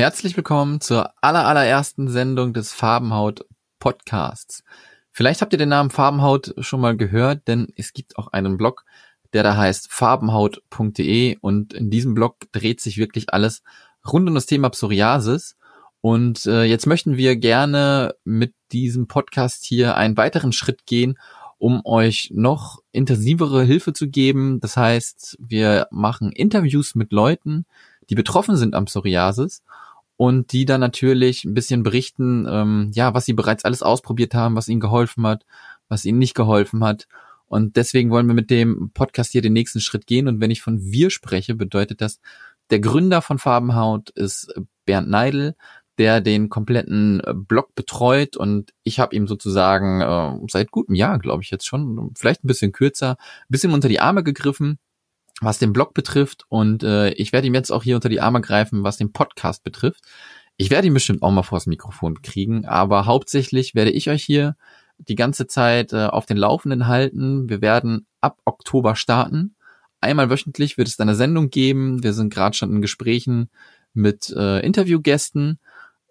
Herzlich 0.00 0.34
willkommen 0.34 0.80
zur 0.80 1.12
aller, 1.20 1.46
allerersten 1.46 2.08
Sendung 2.08 2.54
des 2.54 2.72
Farbenhaut 2.72 3.44
Podcasts. 3.78 4.64
Vielleicht 5.12 5.42
habt 5.42 5.52
ihr 5.52 5.58
den 5.58 5.68
Namen 5.68 5.90
Farbenhaut 5.90 6.54
schon 6.60 6.80
mal 6.80 6.96
gehört, 6.96 7.46
denn 7.48 7.68
es 7.76 7.92
gibt 7.92 8.16
auch 8.16 8.28
einen 8.28 8.56
Blog, 8.56 8.86
der 9.34 9.42
da 9.42 9.58
heißt 9.58 9.92
farbenhaut.de 9.92 11.36
und 11.42 11.74
in 11.74 11.90
diesem 11.90 12.14
Blog 12.14 12.36
dreht 12.50 12.80
sich 12.80 12.96
wirklich 12.96 13.34
alles 13.34 13.62
rund 14.10 14.26
um 14.26 14.34
das 14.34 14.46
Thema 14.46 14.70
Psoriasis. 14.70 15.58
Und 16.00 16.46
äh, 16.46 16.64
jetzt 16.64 16.86
möchten 16.86 17.18
wir 17.18 17.36
gerne 17.36 18.14
mit 18.24 18.54
diesem 18.72 19.06
Podcast 19.06 19.66
hier 19.66 19.98
einen 19.98 20.16
weiteren 20.16 20.52
Schritt 20.52 20.86
gehen, 20.86 21.18
um 21.58 21.84
euch 21.84 22.30
noch 22.32 22.78
intensivere 22.90 23.64
Hilfe 23.64 23.92
zu 23.92 24.08
geben. 24.08 24.60
Das 24.60 24.78
heißt, 24.78 25.36
wir 25.38 25.88
machen 25.90 26.32
Interviews 26.32 26.94
mit 26.94 27.12
Leuten, 27.12 27.66
die 28.08 28.14
betroffen 28.14 28.56
sind 28.56 28.74
am 28.74 28.86
Psoriasis 28.86 29.62
und 30.20 30.52
die 30.52 30.66
dann 30.66 30.82
natürlich 30.82 31.46
ein 31.46 31.54
bisschen 31.54 31.82
berichten, 31.82 32.46
ähm, 32.46 32.90
ja, 32.92 33.14
was 33.14 33.24
sie 33.24 33.32
bereits 33.32 33.64
alles 33.64 33.82
ausprobiert 33.82 34.34
haben, 34.34 34.54
was 34.54 34.68
ihnen 34.68 34.78
geholfen 34.78 35.26
hat, 35.26 35.46
was 35.88 36.04
ihnen 36.04 36.18
nicht 36.18 36.34
geholfen 36.34 36.84
hat. 36.84 37.08
Und 37.46 37.76
deswegen 37.76 38.10
wollen 38.10 38.26
wir 38.26 38.34
mit 38.34 38.50
dem 38.50 38.90
Podcast 38.92 39.32
hier 39.32 39.40
den 39.40 39.54
nächsten 39.54 39.80
Schritt 39.80 40.06
gehen. 40.06 40.28
Und 40.28 40.42
wenn 40.42 40.50
ich 40.50 40.60
von 40.60 40.78
wir 40.78 41.08
spreche, 41.08 41.54
bedeutet 41.54 42.02
das, 42.02 42.20
der 42.68 42.80
Gründer 42.80 43.22
von 43.22 43.38
Farbenhaut 43.38 44.10
ist 44.10 44.52
Bernd 44.84 45.08
Neidl, 45.08 45.54
der 45.96 46.20
den 46.20 46.50
kompletten 46.50 47.22
äh, 47.24 47.32
Blog 47.32 47.74
betreut 47.74 48.36
und 48.36 48.74
ich 48.82 49.00
habe 49.00 49.16
ihm 49.16 49.26
sozusagen 49.26 50.02
äh, 50.02 50.46
seit 50.50 50.70
gutem 50.70 50.96
Jahr, 50.96 51.18
glaube 51.18 51.42
ich 51.42 51.50
jetzt 51.50 51.66
schon, 51.66 52.12
vielleicht 52.14 52.44
ein 52.44 52.48
bisschen 52.48 52.72
kürzer, 52.72 53.12
ein 53.12 53.46
bisschen 53.48 53.72
unter 53.72 53.88
die 53.88 54.00
Arme 54.00 54.22
gegriffen 54.22 54.80
was 55.40 55.58
den 55.58 55.72
Blog 55.72 55.94
betrifft. 55.94 56.44
Und 56.48 56.82
äh, 56.82 57.10
ich 57.12 57.32
werde 57.32 57.46
ihm 57.46 57.54
jetzt 57.54 57.70
auch 57.70 57.82
hier 57.82 57.96
unter 57.96 58.08
die 58.08 58.20
Arme 58.20 58.40
greifen, 58.40 58.84
was 58.84 58.96
den 58.96 59.12
Podcast 59.12 59.64
betrifft. 59.64 60.04
Ich 60.56 60.70
werde 60.70 60.86
ihn 60.86 60.94
bestimmt 60.94 61.22
auch 61.22 61.30
mal 61.30 61.42
vors 61.42 61.66
Mikrofon 61.66 62.20
kriegen, 62.22 62.66
aber 62.66 63.06
hauptsächlich 63.06 63.74
werde 63.74 63.90
ich 63.90 64.10
euch 64.10 64.22
hier 64.22 64.56
die 64.98 65.14
ganze 65.14 65.46
Zeit 65.46 65.92
äh, 65.92 66.06
auf 66.06 66.26
den 66.26 66.36
Laufenden 66.36 66.86
halten. 66.86 67.48
Wir 67.48 67.62
werden 67.62 68.06
ab 68.20 68.38
Oktober 68.44 68.94
starten. 68.94 69.54
Einmal 70.02 70.30
wöchentlich 70.30 70.76
wird 70.78 70.88
es 70.88 71.00
eine 71.00 71.14
Sendung 71.14 71.50
geben. 71.50 72.02
Wir 72.02 72.12
sind 72.12 72.32
gerade 72.32 72.56
schon 72.56 72.70
in 72.72 72.82
Gesprächen 72.82 73.48
mit 73.94 74.30
äh, 74.36 74.60
Interviewgästen. 74.60 75.58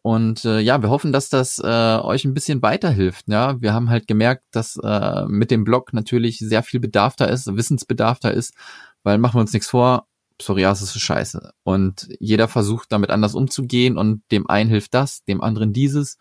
Und 0.02 0.46
äh, 0.46 0.60
ja, 0.60 0.82
wir 0.82 0.90
hoffen, 0.90 1.12
dass 1.12 1.30
das 1.30 1.60
äh, 1.60 2.00
euch 2.02 2.26
ein 2.26 2.34
bisschen 2.34 2.62
weiterhilft. 2.62 3.26
Ja, 3.28 3.62
wir 3.62 3.74
haben 3.74 3.90
halt 3.90 4.08
gemerkt, 4.08 4.44
dass 4.52 4.80
äh, 4.82 5.26
mit 5.28 5.52
dem 5.52 5.64
Blog 5.64 5.94
natürlich 5.94 6.40
sehr 6.40 6.64
viel 6.64 6.80
Bedarf 6.80 7.16
da 7.16 7.26
ist, 7.26 7.56
Wissensbedarf 7.56 8.20
da 8.20 8.30
ist, 8.30 8.54
weil 9.04 9.18
machen 9.18 9.36
wir 9.36 9.42
uns 9.42 9.54
nichts 9.54 9.70
vor, 9.70 10.08
Psoriasis 10.38 10.96
ist 10.96 11.02
scheiße. 11.02 11.52
Und 11.64 12.08
jeder 12.20 12.48
versucht 12.48 12.92
damit 12.92 13.12
anders 13.12 13.36
umzugehen 13.36 13.98
und 13.98 14.24
dem 14.32 14.50
einen 14.50 14.70
hilft 14.70 14.94
das, 14.94 15.24
dem 15.26 15.42
anderen 15.42 15.74
dieses. 15.74 16.18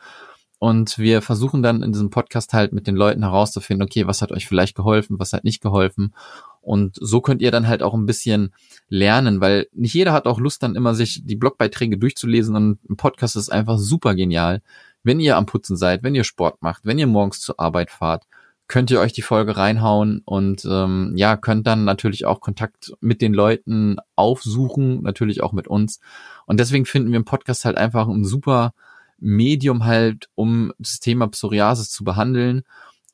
Und 0.61 0.99
wir 0.99 1.23
versuchen 1.23 1.63
dann 1.63 1.85
in 1.85 1.93
diesem 1.93 2.11
Podcast 2.11 2.53
halt 2.53 2.73
mit 2.73 2.89
den 2.89 2.97
Leuten 2.97 3.23
herauszufinden, 3.23 3.87
okay, 3.87 4.09
was 4.09 4.23
hat 4.23 4.33
euch 4.33 4.49
vielleicht 4.49 4.75
geholfen, 4.75 5.21
was 5.21 5.33
hat 5.33 5.45
nicht 5.45 5.63
geholfen. 5.63 6.15
Und 6.61 6.97
so 7.01 7.21
könnt 7.21 7.41
ihr 7.41 7.53
dann 7.53 7.69
halt 7.69 7.83
auch 7.83 7.95
ein 7.95 8.07
bisschen 8.07 8.53
lernen, 8.89 9.41
weil 9.41 9.69
nicht 9.73 9.95
jeder 9.95 10.13
hat 10.13 10.27
auch 10.27 10.41
Lust 10.41 10.65
dann 10.65 10.75
immer 10.75 10.97
sich 10.97 11.23
die 11.25 11.37
Blogbeiträge 11.37 11.97
durchzulesen 11.97 12.57
und 12.57 12.91
ein 12.91 12.97
Podcast 12.97 13.37
ist 13.37 13.51
einfach 13.51 13.79
super 13.79 14.17
genial. 14.17 14.61
Wenn 15.05 15.21
ihr 15.21 15.37
am 15.37 15.47
Putzen 15.47 15.77
seid, 15.77 16.03
wenn 16.03 16.17
ihr 16.17 16.25
Sport 16.25 16.61
macht, 16.61 16.85
wenn 16.85 16.99
ihr 16.99 17.07
morgens 17.07 17.41
zur 17.41 17.61
Arbeit 17.61 17.91
fahrt, 17.93 18.25
könnt 18.69 18.91
ihr 18.91 19.01
euch 19.01 19.15
die 19.15 19.23
Folge 19.23 19.57
reinhauen 19.57 20.21
und 20.25 20.65
ähm, 20.67 21.13
ja, 21.17 21.37
könnt 21.37 21.67
dann 21.67 21.85
natürlich 21.85 22.27
auch 22.27 22.41
Kontakt 22.41 22.93
mit 23.01 23.23
den 23.23 23.33
Leuten 23.33 23.97
aufsuchen, 24.15 25.03
natürlich 25.03 25.43
auch 25.43 25.53
mit 25.53 25.67
uns. 25.67 26.01
Und 26.47 26.61
deswegen 26.61 26.85
finden 26.85 27.11
wir 27.11 27.17
im 27.17 27.25
Podcast 27.25 27.65
halt 27.65 27.79
einfach 27.79 28.07
ein 28.07 28.25
super 28.25 28.75
Medium 29.19 29.85
halt, 29.85 30.29
um 30.35 30.73
das 30.79 31.01
Thema 31.01 31.29
Psoriasis 31.29 31.91
zu 31.91 32.05
behandeln 32.05 32.63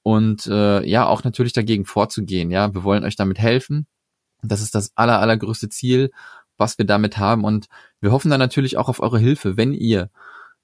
und 0.02 0.47
äh, 0.48 0.84
ja, 0.86 1.06
auch 1.06 1.25
natürlich 1.25 1.52
dagegen 1.52 1.86
vorzugehen. 1.86 2.50
Ja, 2.50 2.75
wir 2.75 2.82
wollen 2.82 3.04
euch 3.04 3.16
damit 3.16 3.38
helfen. 3.38 3.86
Das 4.42 4.60
ist 4.60 4.75
das 4.75 4.92
aller, 4.97 5.21
allergrößte 5.21 5.69
Ziel, 5.71 6.10
was 6.59 6.78
wir 6.78 6.84
damit 6.84 7.16
haben. 7.16 7.44
Und 7.44 7.69
wir 8.00 8.12
hoffen 8.12 8.31
dann 8.31 8.41
natürlich 8.41 8.76
auch 8.76 8.88
auf 8.88 9.00
eure 9.00 9.19
Hilfe, 9.19 9.56
wenn 9.56 9.72
ihr 9.72 10.10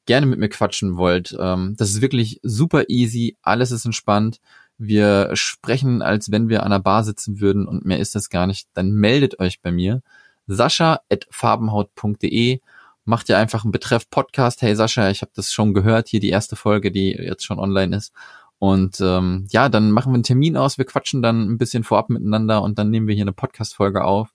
gerne 0.05 0.27
mit 0.27 0.39
mir 0.39 0.49
quatschen 0.49 0.97
wollt. 0.97 1.37
Ähm, 1.39 1.75
das 1.79 1.91
ist 1.91 2.01
wirklich 2.01 2.41
super 2.43 2.85
easy, 2.89 3.37
alles 3.43 3.71
ist 3.71 3.85
entspannt. 3.85 4.41
Wir 4.83 5.29
sprechen, 5.35 6.01
als 6.01 6.31
wenn 6.31 6.49
wir 6.49 6.63
an 6.63 6.71
der 6.71 6.79
Bar 6.79 7.05
sitzen 7.05 7.39
würden 7.39 7.69
und 7.69 7.85
mehr 7.85 7.99
ist 7.99 8.15
das 8.15 8.31
gar 8.31 8.47
nicht. 8.47 8.67
Dann 8.73 8.93
meldet 8.93 9.39
euch 9.39 9.61
bei 9.61 9.71
mir. 9.71 10.01
Sascha.farbenhaut.de 10.47 12.61
macht 13.05 13.29
ihr 13.29 13.37
einfach 13.37 13.65
einen 13.65 13.73
Betreff 13.73 14.09
Podcast. 14.09 14.63
Hey 14.63 14.75
Sascha, 14.75 15.11
ich 15.11 15.21
habe 15.21 15.33
das 15.35 15.53
schon 15.53 15.75
gehört, 15.75 16.09
hier 16.09 16.21
die 16.21 16.31
erste 16.31 16.57
Folge, 16.57 16.91
die 16.91 17.11
jetzt 17.11 17.45
schon 17.45 17.59
online 17.59 17.95
ist. 17.95 18.15
Und 18.59 19.03
ähm, 19.03 19.47
ja, 19.51 19.69
dann 19.69 19.91
machen 19.91 20.13
wir 20.13 20.15
einen 20.15 20.23
Termin 20.23 20.57
aus, 20.57 20.79
wir 20.79 20.87
quatschen 20.87 21.21
dann 21.21 21.43
ein 21.43 21.59
bisschen 21.59 21.85
vorab 21.85 22.09
miteinander 22.09 22.63
und 22.63 22.79
dann 22.79 22.89
nehmen 22.89 23.07
wir 23.07 23.15
hier 23.15 23.25
eine 23.25 23.35
Podcast-Folge 23.35 24.03
auf, 24.03 24.33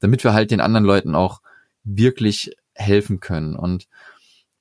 damit 0.00 0.24
wir 0.24 0.34
halt 0.34 0.50
den 0.50 0.60
anderen 0.60 0.84
Leuten 0.84 1.14
auch 1.14 1.40
wirklich 1.84 2.54
helfen 2.74 3.20
können. 3.20 3.56
Und 3.56 3.88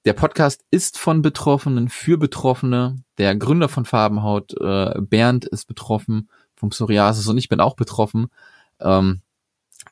der 0.05 0.13
Podcast 0.13 0.63
ist 0.69 0.99
von 0.99 1.21
Betroffenen 1.23 1.89
für 1.89 2.17
Betroffene. 2.17 2.97
Der 3.17 3.35
Gründer 3.35 3.67
von 3.67 3.85
Farbenhaut, 3.85 4.53
äh, 4.59 5.01
Bernd, 5.01 5.45
ist 5.45 5.65
betroffen 5.65 6.29
vom 6.55 6.69
Psoriasis 6.69 7.27
und 7.27 7.37
ich 7.37 7.49
bin 7.49 7.59
auch 7.59 7.75
betroffen. 7.75 8.27
Ähm, 8.79 9.21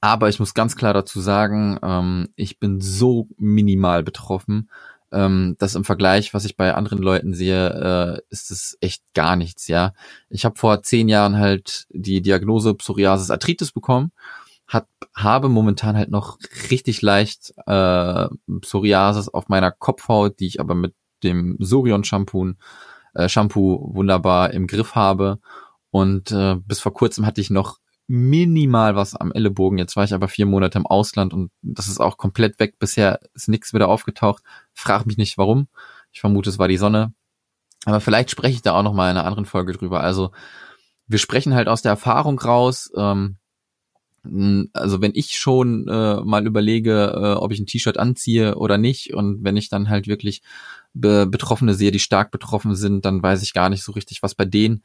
aber 0.02 0.29
ich 0.29 0.40
muss 0.40 0.53
ganz 0.53 0.75
klar 0.75 0.94
dazu 0.94 1.19
sagen, 1.19 1.79
ähm, 1.81 2.29
ich 2.35 2.59
bin 2.59 2.79
so 2.79 3.28
minimal 3.38 4.03
betroffen, 4.03 4.69
ähm, 5.12 5.56
dass 5.57 5.75
im 5.75 5.84
Vergleich, 5.84 6.34
was 6.34 6.46
ich 6.46 6.57
bei 6.57 6.75
anderen 6.75 7.00
Leuten 7.00 7.34
sehe, 7.34 7.69
äh, 7.69 8.22
ist 8.29 8.52
es 8.52 8.78
echt 8.81 9.03
gar 9.16 9.35
nichts. 9.35 9.68
Ja, 9.68 9.94
ich 10.29 10.46
habe 10.46 10.59
vor 10.59 10.84
zehn 10.84 11.09
Jahren 11.09 11.38
halt 11.38 11.88
die 11.90 12.22
Diagnose 12.22 12.75
Psoriasis 12.75 13.31
Arthritis 13.31 13.72
bekommen 13.72 14.12
habe 15.16 15.50
momentan 15.50 15.96
halt 15.96 16.09
noch 16.09 16.40
richtig 16.72 17.01
leicht 17.01 17.53
äh, 17.66 18.28
Psoriasis 18.62 19.29
auf 19.29 19.47
meiner 19.47 19.72
Kopfhaut, 19.72 20.40
die 20.40 20.47
ich 20.47 20.59
aber 20.59 20.75
mit 20.75 20.96
dem 21.24 21.56
Sorion 21.59 22.03
Shampoo, 22.03 22.53
äh, 23.13 23.29
Shampoo 23.29 23.94
wunderbar 23.94 24.52
im 24.52 24.68
Griff 24.68 24.96
habe. 24.96 25.40
Und 25.91 26.31
äh, 26.31 26.56
bis 26.56 26.79
vor 26.79 26.94
kurzem 26.94 27.25
hatte 27.25 27.41
ich 27.41 27.50
noch 27.50 27.79
minimal 28.07 28.96
was 28.96 29.16
am 29.16 29.31
Ellenbogen. 29.31 29.78
Jetzt 29.78 29.96
war 29.96 30.03
ich 30.03 30.13
aber 30.13 30.28
vier 30.28 30.46
Monate 30.46 30.78
im 30.78 30.88
Ausland 30.88 31.34
und 31.34 31.52
das 31.62 31.88
ist 31.88 32.00
auch 32.00 32.18
komplett 32.18 32.59
weg. 32.59 32.79
Bisher 32.79 33.19
ist 33.34 33.47
nichts 33.47 33.73
wieder 33.73 33.88
aufgetaucht. 33.88 34.44
Frag 34.73 35.06
mich 35.06 35.18
nicht 35.18 35.38
warum. 35.38 35.68
Ich 36.12 36.19
vermute, 36.19 36.50
es 36.50 36.59
war 36.59 36.68
die 36.68 36.78
Sonne. 36.78 37.13
Aber 37.85 38.02
vielleicht 38.02 38.31
spreche 38.31 38.56
ich 38.56 38.62
da 38.62 38.73
auch 38.73 38.84
noch 38.84 38.94
mal 38.94 39.12
in 39.12 39.18
einer 39.18 39.25
anderen 39.25 39.46
Folge 39.46 39.73
drüber. 39.73 40.02
Also 40.02 40.31
wir 41.07 41.19
sprechen 41.19 41.53
halt 41.53 41.68
aus 41.68 41.81
der 41.81 41.91
Erfahrung 41.91 42.40
raus. 42.40 42.91
Ähm, 42.96 43.38
also 44.23 45.01
wenn 45.01 45.11
ich 45.16 45.38
schon 45.38 45.88
äh, 45.88 46.22
mal 46.22 46.45
überlege, 46.45 47.13
äh, 47.16 47.34
ob 47.34 47.51
ich 47.51 47.59
ein 47.59 47.66
T-Shirt 47.66 47.97
anziehe 47.97 48.56
oder 48.56 48.78
nicht 48.78 49.13
und 49.13 49.44
wenn 49.44 49.57
ich 49.57 49.69
dann 49.69 49.89
halt 49.89 50.07
wirklich 50.07 50.41
Be 50.94 51.28
Betroffene 51.28 51.73
sehe, 51.73 51.91
die 51.91 52.00
stark 52.00 52.31
betroffen 52.31 52.75
sind, 52.75 53.03
dann 53.06 53.22
weiß 53.22 53.41
ich 53.44 53.53
gar 53.53 53.69
nicht 53.69 53.84
so 53.84 53.91
richtig, 53.91 54.23
was 54.23 54.35
bei 54.35 54.45
denen 54.45 54.84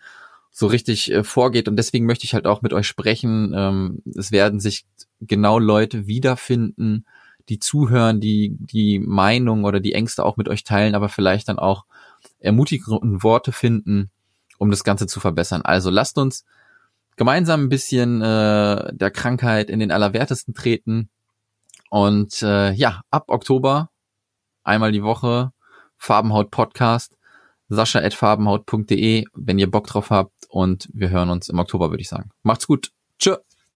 so 0.50 0.66
richtig 0.66 1.12
äh, 1.12 1.22
vorgeht 1.22 1.68
und 1.68 1.76
deswegen 1.76 2.06
möchte 2.06 2.24
ich 2.24 2.34
halt 2.34 2.46
auch 2.46 2.62
mit 2.62 2.72
euch 2.72 2.88
sprechen. 2.88 3.52
Ähm, 3.54 4.02
es 4.16 4.32
werden 4.32 4.58
sich 4.58 4.86
genau 5.20 5.58
Leute 5.58 6.06
wiederfinden, 6.06 7.04
die 7.48 7.60
zuhören, 7.60 8.20
die 8.20 8.56
die 8.58 8.98
Meinung 8.98 9.64
oder 9.64 9.78
die 9.78 9.92
Ängste 9.92 10.24
auch 10.24 10.36
mit 10.36 10.48
euch 10.48 10.64
teilen, 10.64 10.94
aber 10.94 11.08
vielleicht 11.08 11.48
dann 11.48 11.58
auch 11.58 11.84
ermutigende 12.40 13.22
Worte 13.22 13.52
finden, 13.52 14.10
um 14.58 14.70
das 14.70 14.82
Ganze 14.82 15.06
zu 15.06 15.20
verbessern. 15.20 15.62
Also 15.62 15.90
lasst 15.90 16.18
uns 16.18 16.44
gemeinsam 17.18 17.64
ein 17.64 17.68
bisschen 17.68 18.22
äh, 18.22 18.94
der 18.94 19.10
Krankheit 19.10 19.68
in 19.68 19.80
den 19.80 19.90
Allerwertesten 19.90 20.54
treten. 20.54 21.10
Und 21.90 22.42
äh, 22.42 22.72
ja, 22.72 23.02
ab 23.10 23.24
Oktober 23.28 23.90
einmal 24.62 24.92
die 24.92 25.02
Woche 25.02 25.52
Farbenhaut 25.96 26.50
Podcast, 26.50 27.16
sascha.farbenhaut.de, 27.68 29.24
wenn 29.34 29.58
ihr 29.58 29.70
Bock 29.70 29.88
drauf 29.88 30.10
habt. 30.10 30.32
Und 30.48 30.88
wir 30.92 31.10
hören 31.10 31.28
uns 31.28 31.48
im 31.48 31.58
Oktober, 31.58 31.90
würde 31.90 32.00
ich 32.02 32.08
sagen. 32.08 32.30
Macht's 32.42 32.66
gut. 32.66 32.92
Tschö. 33.18 33.36